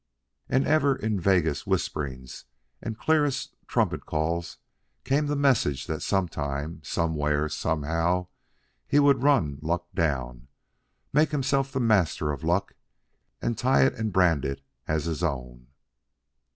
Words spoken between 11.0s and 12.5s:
make himself the master of